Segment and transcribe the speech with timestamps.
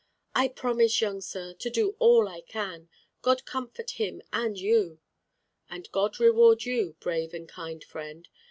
[0.33, 2.89] "I promise, young sir, to do all I can.
[3.21, 4.99] God comfort him and you."
[5.69, 8.27] "And God reward you, brave and kind friend.